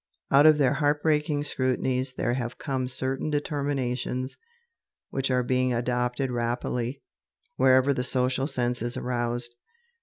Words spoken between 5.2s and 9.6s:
are being adopted rapidly wherever the social sense is aroused.